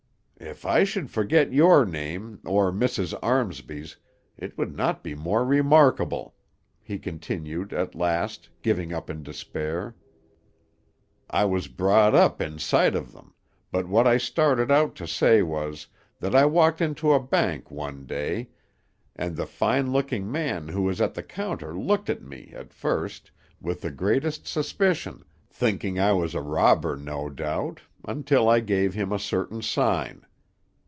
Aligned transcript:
"If 0.43 0.65
I 0.65 0.85
should 0.85 1.11
forget 1.11 1.53
your 1.53 1.85
name, 1.85 2.39
or 2.45 2.71
Mrs. 2.71 3.13
Armsby's, 3.21 3.97
it 4.39 4.57
would 4.57 4.75
not 4.75 5.03
be 5.03 5.13
more 5.13 5.45
remarkable," 5.45 6.33
he 6.81 6.97
continued, 6.97 7.71
at 7.73 7.93
last, 7.93 8.49
giving 8.63 8.91
up 8.91 9.07
in 9.07 9.21
despair. 9.21 9.95
"I 11.29 11.45
was 11.45 11.67
brought 11.67 12.15
up 12.15 12.41
in 12.41 12.57
sight 12.57 12.95
of 12.95 13.11
them; 13.13 13.35
but 13.71 13.87
what 13.87 14.07
I 14.07 14.17
started 14.17 14.71
out 14.71 14.95
to 14.95 15.05
say 15.05 15.43
was, 15.43 15.85
that 16.19 16.33
I 16.33 16.45
walked 16.47 16.81
into 16.81 17.13
a 17.13 17.21
bank 17.21 17.69
one 17.69 18.07
day, 18.07 18.49
and 19.15 19.35
the 19.37 19.45
fine 19.45 19.91
looking 19.91 20.29
man 20.31 20.69
who 20.69 20.81
was 20.81 20.99
at 20.99 21.13
the 21.13 21.23
counter 21.23 21.77
looked 21.77 22.09
at 22.09 22.23
me, 22.23 22.51
at 22.55 22.73
first, 22.73 23.29
with 23.61 23.81
the 23.81 23.91
greatest 23.91 24.47
suspicion, 24.47 25.23
thinking 25.51 25.99
I 25.99 26.13
was 26.13 26.33
a 26.33 26.41
robber, 26.41 26.97
no 26.97 27.29
doubt, 27.29 27.81
until 28.05 28.49
I 28.49 28.59
gave 28.59 28.95
him 28.95 29.11
a 29.11 29.19
certain 29.19 29.61
sign. 29.61 30.25